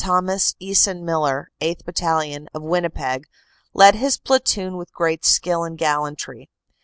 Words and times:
Thomas 0.03 0.55
Easson 0.59 1.03
Miller, 1.05 1.51
8th. 1.61 1.85
Battalion, 1.85 2.47
of 2.55 2.63
Winnipeg, 2.63 3.27
led 3.75 3.93
his 3.93 4.17
platoon 4.17 4.75
with 4.75 4.91
great 4.91 5.23
skill 5.23 5.63
and 5.63 5.77
gallantry. 5.77 6.49